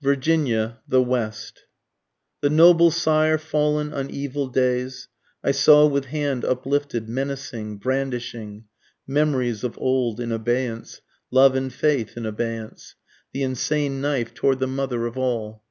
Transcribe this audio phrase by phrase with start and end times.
[0.00, 1.64] VIRGINIA THE WEST.
[2.40, 5.08] The noble sire fallen on evil days,
[5.44, 8.64] I saw with hand uplifted, menacing, brandishing,
[9.06, 12.94] (Memories of old in abeyance, love and faith in abeyance,)
[13.34, 15.62] The insane knife toward the Mother of All.